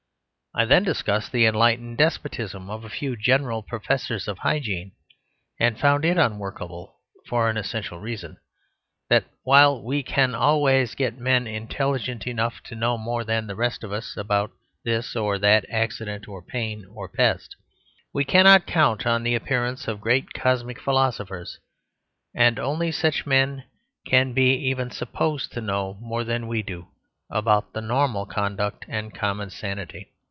[0.53, 4.91] I then discussed the enlightened despotism of a few general professors of hygiene,
[5.61, 6.97] and found it unworkable,
[7.29, 8.35] for an essential reason:
[9.09, 13.81] that while we can always get men intelligent enough to know more than the rest
[13.81, 14.51] of us about
[14.83, 17.55] this or that accident or pain or pest,
[18.13, 21.59] we cannot count on the appearance of great cosmic philosophers;
[22.35, 23.63] and only such men
[24.05, 26.89] can be even supposed to know more than we do
[27.29, 30.09] about normal conduct and common sanity.